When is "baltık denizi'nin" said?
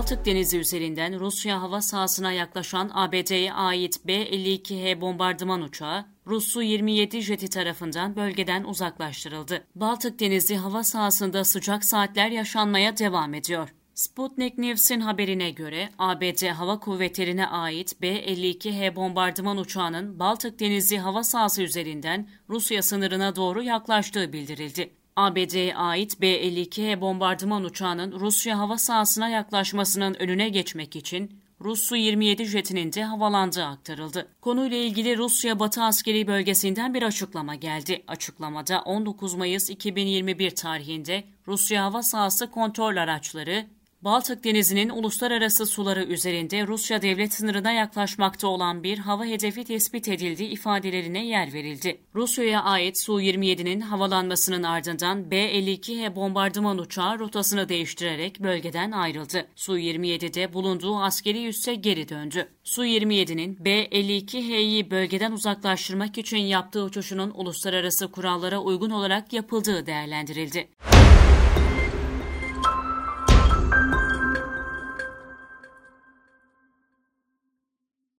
44.04-44.88